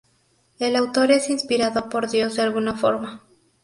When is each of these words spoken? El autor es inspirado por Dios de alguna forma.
El 0.57 0.75
autor 0.77 1.11
es 1.11 1.29
inspirado 1.29 1.87
por 1.87 2.09
Dios 2.09 2.35
de 2.35 2.41
alguna 2.41 2.75
forma. 2.75 3.21